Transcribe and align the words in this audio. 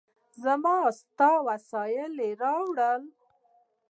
موږ 0.63 0.85
ستا 0.99 1.31
وسایل 1.47 2.13
راوړل. 2.41 3.03